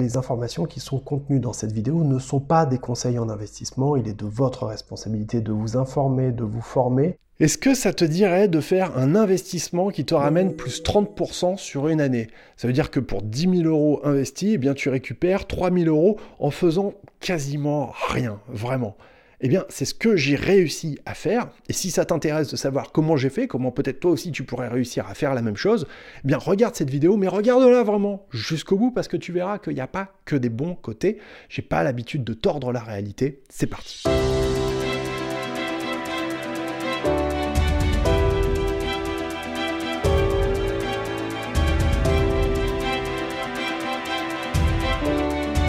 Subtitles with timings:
[0.00, 3.94] Les informations qui sont contenues dans cette vidéo ne sont pas des conseils en investissement,
[3.94, 7.18] il est de votre responsabilité de vous informer, de vous former.
[7.40, 11.88] Est-ce que ça te dirait de faire un investissement qui te ramène plus 30% sur
[11.88, 12.28] une année?
[12.56, 15.84] Ça veut dire que pour 10 000 euros investis, eh bien, tu récupères 3 000
[15.94, 18.96] euros en faisant quasiment rien, vraiment.
[19.44, 21.48] Eh bien, c'est ce que j'ai réussi à faire.
[21.68, 24.68] Et si ça t'intéresse de savoir comment j'ai fait, comment peut-être toi aussi tu pourrais
[24.68, 25.86] réussir à faire la même chose,
[26.24, 29.74] eh bien, regarde cette vidéo, mais regarde-la vraiment jusqu'au bout parce que tu verras qu'il
[29.74, 31.18] n'y a pas que des bons côtés.
[31.48, 33.42] J'ai pas l'habitude de tordre la réalité.
[33.48, 34.04] C'est parti.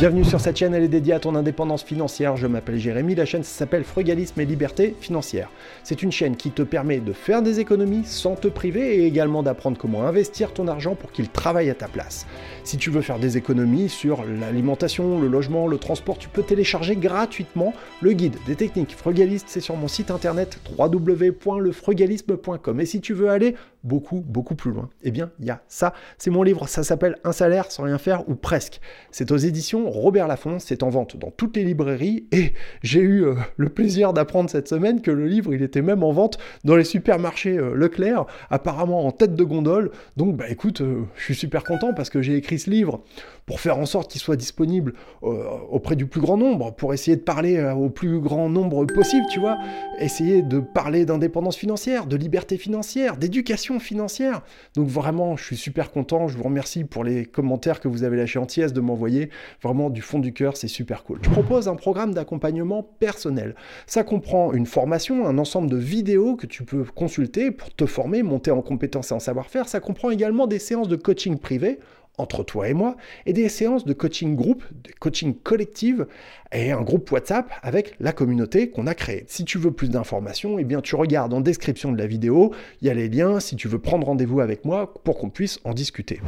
[0.04, 2.36] Bienvenue sur cette chaîne, elle est dédiée à ton indépendance financière.
[2.36, 5.50] Je m'appelle Jérémy, la chaîne s'appelle Frugalisme et Liberté financière.
[5.86, 9.44] C'est une chaîne qui te permet de faire des économies sans te priver et également
[9.44, 12.28] d'apprendre comment investir ton argent pour qu'il travaille à ta place.
[12.66, 16.98] Si tu veux faire des économies sur l'alimentation, le logement, le transport, tu peux télécharger
[16.98, 19.48] gratuitement le guide des techniques frugalistes.
[19.48, 22.82] C'est sur mon site internet www.lefrugalisme.com.
[22.82, 25.94] Et si tu veux aller beaucoup, beaucoup plus loin, eh bien, il y a ça.
[26.18, 28.80] C'est mon livre, ça s'appelle Un salaire sans rien faire ou presque.
[29.12, 33.26] C'est aux éditions Robert Laffont, c'est en vente dans toutes les librairies et j'ai eu
[33.26, 36.76] euh, le plaisir d'apprendre cette semaine que le livre, il était même en vente dans
[36.76, 39.92] les supermarchés euh, Leclerc, apparemment en tête de gondole.
[40.18, 43.04] Donc, bah écoute, euh, je suis super content parce que j'ai écrit ce livre
[43.46, 47.22] pour faire en sorte qu'il soit disponible auprès du plus grand nombre, pour essayer de
[47.22, 49.58] parler au plus grand nombre possible, tu vois,
[50.00, 54.42] essayer de parler d'indépendance financière, de liberté financière, d'éducation financière.
[54.76, 58.18] Donc vraiment, je suis super content, je vous remercie pour les commentaires que vous avez
[58.18, 59.30] la gentillesse de m'envoyer.
[59.62, 61.20] Vraiment, du fond du cœur, c'est super cool.
[61.22, 63.56] Je propose un programme d'accompagnement personnel.
[63.88, 68.24] Ça comprend une formation, un ensemble de vidéos que tu peux consulter pour te former,
[68.24, 69.68] monter en compétences et en savoir-faire.
[69.68, 71.80] Ça comprend également des séances de coaching privé
[72.18, 76.06] entre toi et moi, et des séances de coaching groupe, de coaching collective,
[76.52, 79.26] et un groupe WhatsApp avec la communauté qu'on a créée.
[79.28, 82.88] Si tu veux plus d'informations, eh bien tu regardes en description de la vidéo, il
[82.88, 85.74] y a les liens si tu veux prendre rendez-vous avec moi pour qu'on puisse en
[85.74, 86.22] discuter.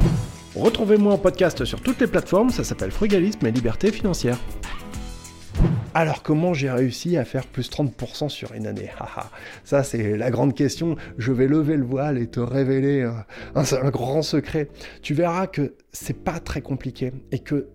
[0.56, 4.38] Retrouvez-moi en podcast sur toutes les plateformes, ça s'appelle Frugalisme et Liberté financière.
[5.94, 8.90] Alors comment j'ai réussi à faire plus 30% sur une année?
[9.64, 10.96] Ça c'est la grande question.
[11.18, 13.24] Je vais lever le voile et te révéler un,
[13.54, 14.68] un grand secret.
[15.02, 17.68] Tu verras que c'est pas très compliqué et que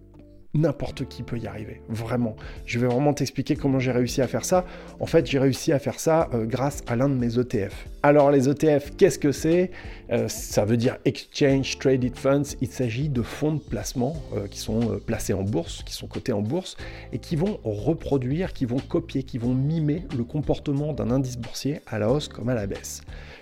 [0.53, 2.35] n'importe qui peut y arriver, vraiment.
[2.65, 4.65] Je vais vraiment t'expliquer comment j'ai réussi à faire ça.
[4.99, 7.87] En fait, j'ai réussi à faire ça euh, grâce à l'un de mes ETF.
[8.03, 9.71] Alors les ETF, qu'est-ce que c'est?
[10.11, 12.55] Euh, Ça veut dire Exchange Traded Funds.
[12.61, 16.33] Il s'agit de fonds de placement euh, qui sont placés en bourse, qui sont cotés
[16.33, 16.77] en bourse
[17.13, 21.81] et qui vont reproduire, qui vont copier, qui vont mimer le comportement d'un indice boursier
[21.87, 23.01] à la hausse comme à la baisse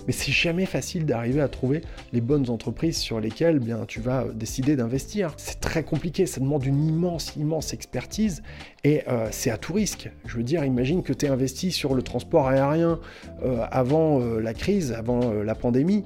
[0.09, 1.81] mais c'est jamais facile d'arriver à trouver
[2.13, 5.33] les bonnes entreprises sur lesquelles bien, tu vas euh, décider d'investir.
[5.37, 8.41] C'est très compliqué, ça demande une immense, immense expertise
[8.83, 10.09] et euh, c'est à tout risque.
[10.25, 12.99] Je veux dire, imagine que tu es investi sur le transport aérien
[13.43, 16.03] euh, avant la crise, avant la pandémie.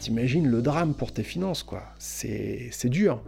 [0.00, 1.84] T'imagines le drame pour tes finances, quoi.
[1.98, 3.22] C'est dur.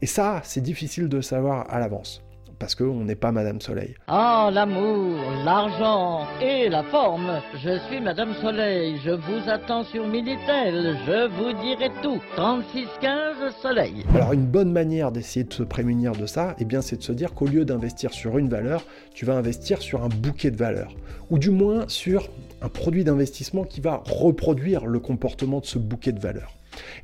[0.00, 2.23] et ça, c'est difficile de savoir à l'avance
[2.58, 3.94] parce qu'on n'est pas Madame Soleil.
[4.08, 7.40] Ah, l'amour, l'argent et la forme.
[7.62, 12.20] Je suis Madame Soleil, je vous attends sur Minitel, je vous dirai tout.
[12.36, 14.04] 3615 Soleil.
[14.14, 17.12] Alors une bonne manière d'essayer de se prémunir de ça, eh bien c'est de se
[17.12, 20.94] dire qu'au lieu d'investir sur une valeur, tu vas investir sur un bouquet de valeurs.
[21.30, 22.28] Ou du moins sur
[22.62, 26.54] un produit d'investissement qui va reproduire le comportement de ce bouquet de valeurs.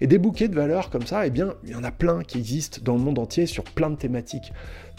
[0.00, 2.38] Et des bouquets de valeurs comme ça, eh bien, il y en a plein qui
[2.38, 4.52] existent dans le monde entier sur plein de thématiques.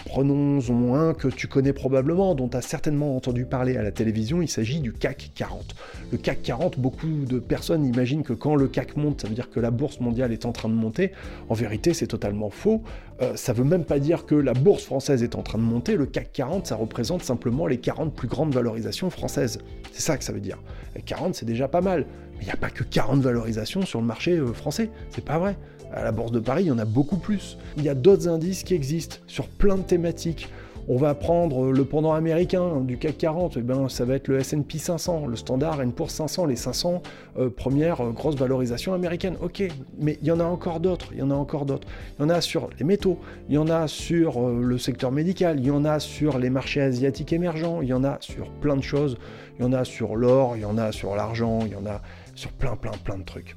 [0.06, 4.42] Prenons-en un que tu connais probablement, dont tu as certainement entendu parler à la télévision,
[4.42, 5.76] il s'agit du CAC 40.
[6.12, 9.50] Le CAC 40, beaucoup de personnes imaginent que quand le CAC monte, ça veut dire
[9.50, 11.12] que la bourse mondiale est en train de monter.
[11.50, 12.82] En vérité, c'est totalement faux.
[13.22, 15.96] Euh, ça veut même pas dire que la bourse française est en train de monter.
[15.96, 19.60] Le CAC 40, ça représente simplement les 40 plus grandes valorisations françaises.
[19.92, 20.58] C'est ça que ça veut dire.
[20.96, 22.06] Et 40, c'est déjà pas mal.
[22.36, 24.90] Mais il n'y a pas que 40 valorisations sur le marché euh, français.
[25.12, 25.56] C'est pas vrai.
[25.94, 27.58] À la Bourse de Paris, il y en a beaucoup plus.
[27.78, 30.48] Il y a d'autres indices qui existent sur plein de thématiques.
[30.88, 34.28] On va prendre le pendant américain du CAC 40, et eh ben, ça va être
[34.28, 37.04] le S&P 500, le standard Poor's 500, les 500
[37.38, 39.36] euh, premières euh, grosses valorisations américaines.
[39.42, 39.64] Ok,
[40.00, 41.88] mais il y en a encore d'autres, il y en a encore d'autres.
[42.18, 45.12] Il y en a sur les métaux, il y en a sur euh, le secteur
[45.12, 48.50] médical, il y en a sur les marchés asiatiques émergents, il y en a sur
[48.50, 49.18] plein de choses.
[49.60, 51.86] Il y en a sur l'or, il y en a sur l'argent, il y en
[51.86, 52.02] a
[52.34, 53.56] sur plein, plein, plein de trucs.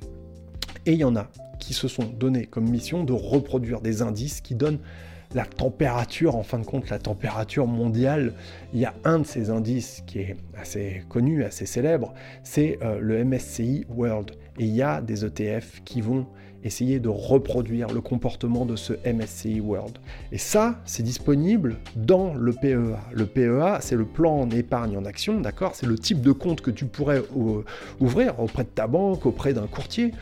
[0.84, 1.28] Et il y en a
[1.58, 4.80] qui se sont donnés comme mission de reproduire des indices qui donnent
[5.34, 8.34] la température, en fin de compte, la température mondiale.
[8.72, 12.98] Il y a un de ces indices qui est assez connu, assez célèbre, c'est euh,
[13.00, 14.32] le MSCI World.
[14.58, 16.26] Et il y a des ETF qui vont
[16.62, 19.98] essayer de reproduire le comportement de ce MSCI World.
[20.32, 22.98] Et ça, c'est disponible dans le PEA.
[23.12, 25.74] Le PEA, c'est le plan en épargne en action, d'accord?
[25.74, 27.22] C'est le type de compte que tu pourrais
[28.00, 30.12] ouvrir auprès de ta banque, auprès d'un courtier.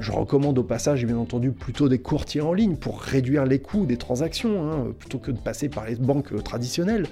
[0.00, 3.86] Je recommande au passage, bien entendu, plutôt des courtiers en ligne pour réduire les coûts
[3.86, 7.06] des transactions, hein, plutôt que de passer par les banques euh, traditionnelles.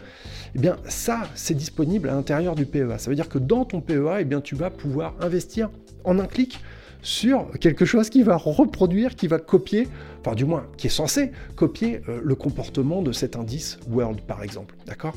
[0.54, 2.98] Eh bien, ça, c'est disponible à l'intérieur du PEA.
[2.98, 5.70] Ça veut dire que dans ton PEA, eh tu vas pouvoir investir
[6.04, 6.60] en un clic
[7.02, 9.88] sur quelque chose qui va reproduire, qui va copier,
[10.20, 14.42] enfin du moins qui est censé copier euh, le comportement de cet indice World par
[14.42, 14.74] exemple.
[14.86, 15.14] D'accord?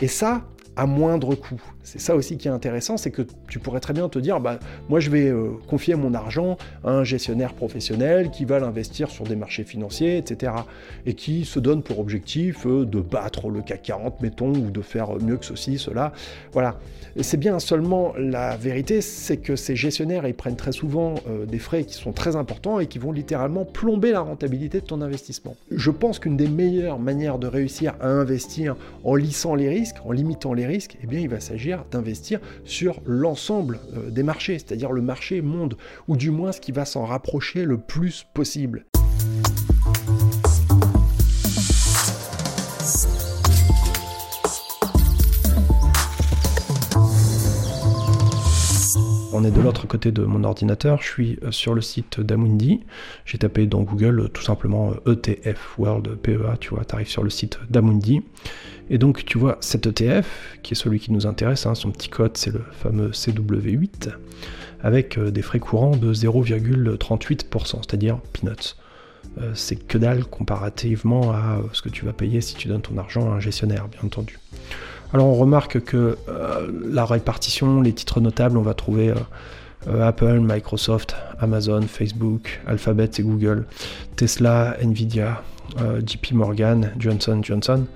[0.00, 0.46] Et ça,
[0.80, 1.60] à moindre coût.
[1.82, 4.58] C'est ça aussi qui est intéressant, c'est que tu pourrais très bien te dire, bah,
[4.88, 9.24] moi je vais euh, confier mon argent à un gestionnaire professionnel qui va l'investir sur
[9.24, 10.52] des marchés financiers, etc.
[11.04, 14.80] Et qui se donne pour objectif euh, de battre le CAC 40, mettons, ou de
[14.80, 16.12] faire mieux que ceci, cela.
[16.54, 16.78] Voilà.
[17.20, 21.58] C'est bien seulement la vérité, c'est que ces gestionnaires, ils prennent très souvent euh, des
[21.58, 25.56] frais qui sont très importants et qui vont littéralement plomber la rentabilité de ton investissement.
[25.72, 30.12] Je pense qu'une des meilleures manières de réussir à investir en lissant les risques, en
[30.12, 34.92] limitant les risques, eh bien il va s'agir d'investir sur l'ensemble euh, des marchés, c'est-à-dire
[34.92, 35.76] le marché monde,
[36.08, 38.84] ou du moins ce qui va s'en rapprocher le plus possible.
[49.42, 52.80] De l'autre côté de mon ordinateur, je suis euh, sur le site d'Amundi,
[53.24, 57.30] j'ai tapé dans Google tout simplement ETF World PEA, tu vois, tu arrives sur le
[57.30, 58.22] site d'Amundi,
[58.90, 62.08] et donc tu vois cet ETF, qui est celui qui nous intéresse, hein, son petit
[62.08, 64.10] code c'est le fameux CW8,
[64.82, 68.76] avec euh, des frais courants de 0,38%, c'est-à-dire peanuts.
[69.38, 72.82] Euh, c'est que dalle comparativement à euh, ce que tu vas payer si tu donnes
[72.82, 74.38] ton argent à un gestionnaire, bien entendu.
[75.12, 76.16] Alors on remarque que
[76.84, 79.12] la répartition, les titres notables, on va trouver
[79.88, 83.66] Apple, Microsoft, Amazon, Facebook, Alphabet et Google,
[84.14, 85.42] Tesla, Nvidia,
[86.06, 87.86] JP Morgan, Johnson Johnson.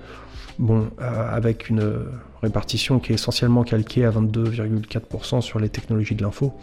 [0.57, 1.81] Bon, euh, avec une
[2.41, 6.53] répartition qui est essentiellement calquée à 22,4% sur les technologies de l'info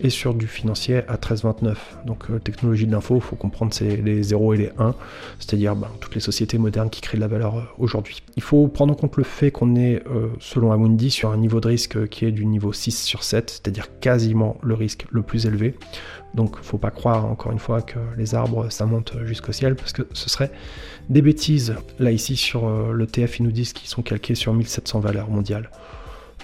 [0.00, 1.74] et sur du financier à 13,29.
[2.06, 4.94] Donc euh, technologie de l'info, il faut comprendre c'est les 0 et les 1,
[5.40, 8.22] c'est-à-dire ben, toutes les sociétés modernes qui créent de la valeur euh, aujourd'hui.
[8.36, 10.02] Il faut prendre en compte le fait qu'on est,
[10.38, 13.88] selon Amundi, sur un niveau de risque qui est du niveau 6 sur 7, c'est-à-dire
[14.00, 15.74] quasiment le risque le plus élevé.
[16.34, 19.92] Donc faut pas croire encore une fois que les arbres ça monte jusqu'au ciel parce
[19.92, 20.50] que ce serait
[21.08, 21.74] des bêtises.
[21.98, 25.17] Là ici sur euh, le TF ils nous disent qu'ils sont calqués sur 1700 valeurs
[25.26, 25.70] mondiales.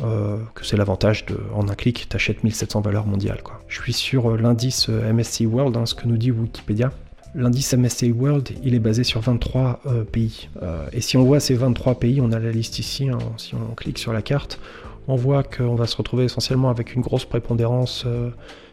[0.02, 3.60] Euh, que c'est l'avantage de en un clic t'achètes 1700 valeurs mondiales quoi.
[3.68, 6.90] Je suis sur euh, l'indice MSCI World, hein, ce que nous dit Wikipédia.
[7.36, 9.80] L'indice MSCI World, il est basé sur 23
[10.12, 10.48] pays.
[10.92, 13.74] et si on voit ces 23 pays, on a la liste ici, hein, si on
[13.74, 14.60] clique sur la carte,
[15.08, 18.06] on voit qu'on va se retrouver essentiellement avec une grosse prépondérance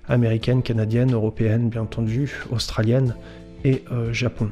[0.07, 3.15] américaine, canadienne, européenne, bien entendu, australienne
[3.63, 4.49] et euh, Japon.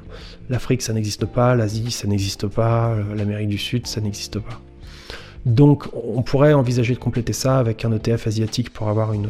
[0.50, 4.62] L'Afrique, ça n'existe pas, l'Asie, ça n'existe pas, euh, l'Amérique du Sud, ça n'existe pas.
[5.46, 9.30] Donc on pourrait envisager de compléter ça avec un ETF asiatique pour avoir une,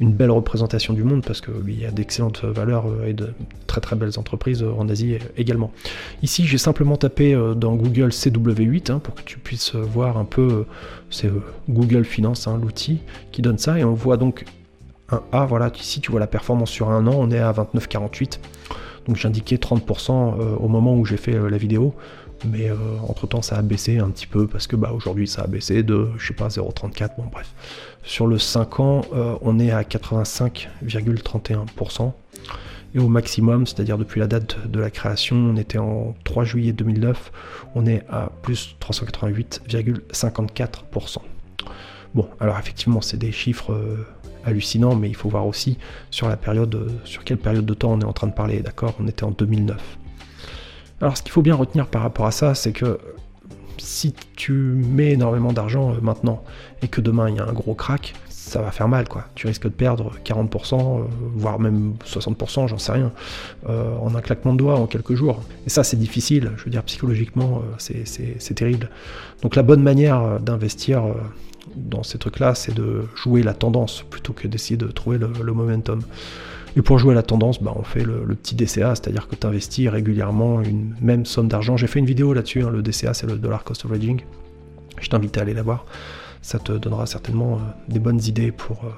[0.00, 3.30] belle représentation du monde, parce qu'il y a d'excellentes valeurs euh, et de
[3.66, 5.72] très très belles entreprises en Asie également.
[6.22, 10.66] Ici j'ai simplement tapé dans Google CW8 hein, pour que tu puisses voir un peu,
[11.10, 11.30] c'est
[11.68, 13.00] Google Finance, hein, l'outil
[13.32, 14.44] qui donne ça, et on voit donc
[15.10, 18.38] un A, voilà, ici tu vois la performance sur un an, on est à 29,48.
[19.06, 21.94] Donc j'indiquais 30% euh, au moment où j'ai fait euh, la vidéo,
[22.44, 22.76] mais euh,
[23.06, 25.82] entre temps ça a baissé un petit peu parce que bah, aujourd'hui ça a baissé
[25.82, 27.52] de, je sais pas, 0,34, bon bref.
[28.02, 29.02] Sur le 5 ans,
[29.42, 32.12] on est à 85,31%.
[32.94, 36.72] Et au maximum, c'est-à-dire depuis la date de la création, on était en 3 juillet
[36.72, 37.30] 2009,
[37.74, 41.18] on est à plus 388,54%.
[42.14, 43.74] Bon, alors effectivement, c'est des chiffres
[44.44, 45.78] hallucinant, mais il faut voir aussi
[46.10, 48.94] sur la période, sur quelle période de temps on est en train de parler, d'accord?
[48.98, 49.98] On était en 2009.
[51.00, 52.98] Alors ce qu'il faut bien retenir par rapport à ça, c'est que
[53.78, 56.44] si tu mets énormément d'argent euh, maintenant
[56.82, 59.24] et que demain il y a un gros crack, ça va faire mal quoi.
[59.34, 61.04] Tu risques de perdre 40%, euh,
[61.34, 63.12] voire même 60%, j'en sais rien,
[63.68, 65.42] euh, en un claquement de doigts en quelques jours.
[65.66, 68.90] Et ça c'est difficile, je veux dire psychologiquement c'est terrible.
[69.42, 71.02] Donc la bonne manière d'investir
[71.76, 76.00] dans ces trucs-là, c'est de jouer la tendance plutôt que d'essayer de trouver le, momentum.
[76.76, 79.88] Et pour jouer la tendance, bah, on fait le, petit DCA, c'est-à-dire que tu investis
[79.88, 81.76] régulièrement une même somme d'argent.
[81.76, 84.22] J'ai fait une vidéo là-dessus, hein, le DCA c'est le dollar cost averaging.
[85.00, 85.86] Je t'invite à aller la voir,
[86.42, 88.90] ça te donnera certainement euh, des bonnes idées pour euh,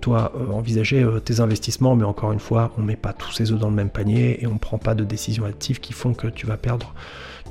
[0.00, 3.68] toi envisager tes investissements, mais encore une fois, on met pas tous ses œufs dans
[3.68, 6.56] le même panier et on prend pas de décisions actives qui font que tu vas
[6.56, 6.94] perdre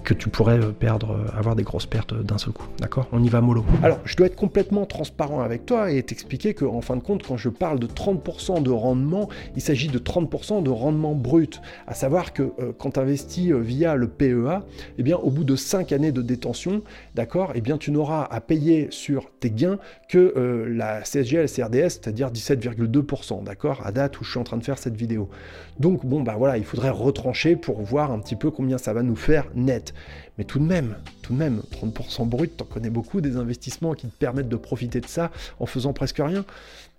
[0.04, 2.68] que tu pourrais euh, perdre, euh, avoir des grosses pertes d'un seul coup.
[2.80, 3.08] D'accord?
[3.12, 3.66] On y va mollo.
[3.84, 7.38] Alors, je dois être complètement transparent avec toi et t'expliquer qu'en fin de compte, quand
[7.38, 11.62] je parle de 30% de rendement, il s'agit de 30% de rendement brut.
[11.88, 14.64] À savoir que euh, quand tu investis via le PEA,
[14.98, 16.82] eh bien, au bout de 5 années de détention,
[17.16, 21.90] d'accord, eh bien, tu n'auras à payer sur tes gains que la CSG et CRDS,
[21.90, 25.30] c'est-à-dire 17,2%, d'accord, à date où je suis en train de faire cette vidéo.
[25.80, 29.04] Donc, bon, bah voilà, il faudrait retrancher pour voir un petit peu combien ça va
[29.04, 29.94] nous faire net.
[30.38, 34.08] Mais tout de même, tout de même, 30% brut, t'en connais beaucoup des investissements qui
[34.08, 36.46] te permettent de profiter de ça en faisant presque rien.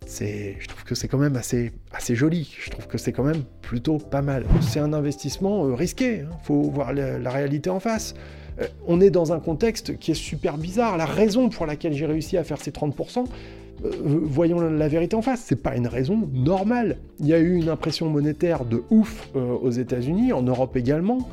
[0.06, 1.72] C'est, je trouve que c'est quand même assez,
[2.14, 2.54] joli.
[2.60, 4.44] Je trouve que c'est quand même plutôt pas mal.
[4.60, 6.20] C'est un investissement euh, risqué.
[6.20, 6.30] Hein.
[6.42, 8.14] faut voir la, réalité en face.
[8.60, 10.96] Euh, on est dans un contexte qui est super bizarre.
[10.96, 13.26] La raison pour laquelle j'ai réussi à faire ces 30%,
[13.84, 16.96] euh, voyons la vérité en face, c'est pas une raison normale.
[17.20, 21.28] Il y a eu une impression monétaire de ouf aux États-Unis, en Europe également.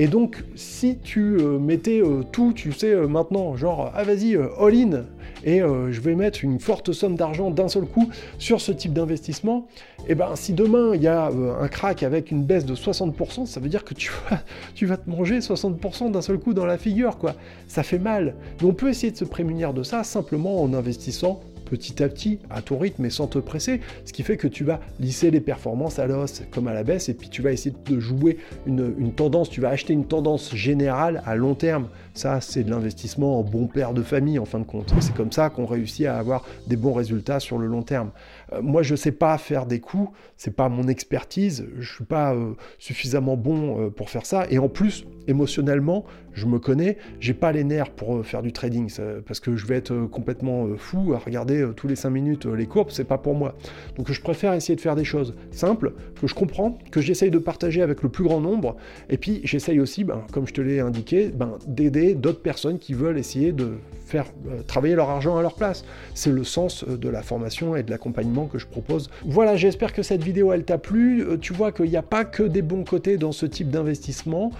[0.00, 4.36] Et donc, si tu euh, mettais euh, tout, tu sais, euh, maintenant, genre, ah vas-y,
[4.36, 5.04] all-in,
[5.44, 9.68] et je vais mettre une forte somme d'argent d'un seul coup sur ce type d'investissement,
[10.00, 13.46] et eh ben si demain il y a un crack avec une baisse de 60%,
[13.46, 14.42] ça veut dire que tu vas,
[14.74, 17.34] tu vas te manger 60% d'un seul coup dans la figure, quoi.
[17.68, 18.34] Ça fait mal.
[18.60, 22.38] Mais on peut essayer de se prémunir de ça simplement en investissant petit à petit,
[22.50, 25.40] à ton rythme et sans te presser, ce qui fait que tu vas lisser les
[25.40, 29.12] performances à l'os comme à la baisse, et puis tu vas essayer de jouer une,
[29.12, 31.88] tendance, tu vas acheter une tendance générale à long terme.
[32.14, 34.92] Ça, c'est de l'investissement en bon père de famille en fin de compte.
[35.00, 38.10] C'est comme ça qu'on réussit à avoir des bons résultats sur le long terme.
[38.52, 42.04] Euh, moi, je ne sais pas faire des coups, c'est pas mon expertise, je suis
[42.04, 46.98] pas euh, suffisamment bon euh, pour faire ça, et en plus, émotionnellement, je me connais,
[47.20, 48.90] j'ai pas les nerfs pour faire du trading,
[49.26, 52.54] parce que je vais être complètement fou à regarder euh, tous les 5 minutes euh,
[52.54, 53.54] les courbes, c'est pas pour moi.
[53.96, 57.38] Donc je préfère essayer de faire des choses simples, que je comprends, que j'essaye de
[57.38, 58.76] partager avec le plus grand nombre,
[59.08, 62.94] et puis j'essaye aussi, ben, comme je te l'ai indiqué, ben, d'aider d'autres personnes qui
[62.94, 65.84] veulent essayer de faire euh, travailler leur argent à leur place.
[66.14, 69.10] C'est le sens de la formation et de l'accompagnement que je propose.
[69.26, 71.24] Voilà, j'espère que cette vidéo elle t'a plu.
[71.40, 74.50] tu vois qu'il n'y a pas que des bons côtés dans ce type d'investissement.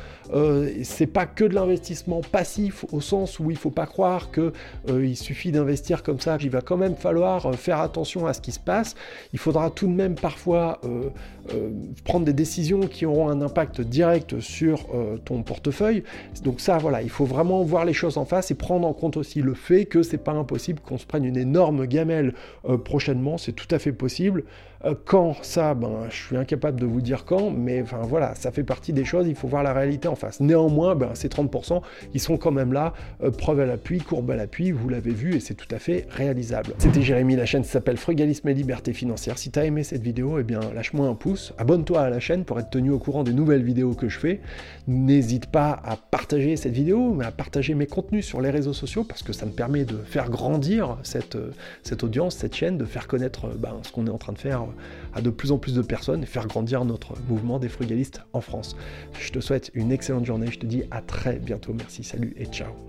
[0.83, 4.53] c'est pas que de l'investissement passif au sens où il faut pas croire que
[4.89, 8.41] il suffit d'investir comme ça, il va quand même falloir euh, faire attention à ce
[8.41, 8.95] qui se passe.
[9.33, 11.11] Il faudra tout de même parfois euh,
[11.55, 11.71] euh,
[12.05, 14.87] prendre des décisions qui auront un impact direct sur
[15.25, 16.03] ton portefeuille.
[16.43, 19.17] Donc ça, voilà, il faut vraiment voir les choses en face et prendre en compte
[19.17, 22.35] aussi le fait que c'est pas impossible qu'on se prenne une énorme gamelle
[22.85, 23.39] prochainement.
[23.39, 24.45] C'est tout à fait possible.
[25.05, 28.63] Quand ça, ben, je suis incapable de vous dire quand, mais enfin voilà, ça fait
[28.63, 29.27] partie des choses.
[29.27, 30.41] Il faut voir la réalité en face.
[30.41, 31.83] Néanmoins, ben, ces 30%,
[32.15, 32.93] ils sont quand même là,
[33.39, 34.71] preuve à l'appui, courbe à l'appui.
[34.71, 36.75] Vous l'avez vu et c'est tout à fait réalisable.
[36.79, 39.39] C'était Jérémy, la chaîne s'appelle Frugalisme et Liberté Financière.
[39.39, 42.45] Si tu as aimé cette vidéo, eh bien lâche-moi un pouce, abonne-toi à la chaîne
[42.45, 44.41] pour être tenu au courant des nouvelles vidéos que je fais.
[44.87, 49.05] N'hésite pas à partager cette vidéo, mais à partager mes contenus sur les réseaux sociaux
[49.05, 51.39] parce que ça me permet de faire grandir cette,
[51.83, 54.68] cette audience, cette chaîne, de faire connaître ben, ce qu'on est en train de faire
[55.15, 58.41] à de plus en plus de personnes et faire grandir notre mouvement des frugalistes en
[58.41, 58.77] France.
[59.19, 62.47] Je te souhaite une excellente journée, je te dis à très bientôt, merci, salut et
[62.47, 62.88] ciao.